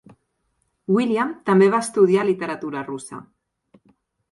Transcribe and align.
William 0.95 1.35
també 1.51 1.67
va 1.77 1.83
estudiar 1.87 2.25
literatura 2.31 2.85
russa. 2.91 3.23